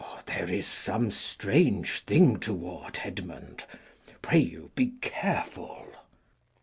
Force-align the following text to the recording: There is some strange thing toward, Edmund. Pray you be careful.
There 0.25 0.51
is 0.51 0.65
some 0.65 1.11
strange 1.11 1.99
thing 1.99 2.39
toward, 2.39 2.99
Edmund. 3.03 3.65
Pray 4.23 4.39
you 4.39 4.71
be 4.73 4.93
careful. 4.99 5.89